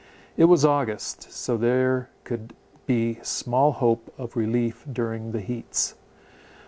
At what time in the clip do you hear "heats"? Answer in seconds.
5.41-5.93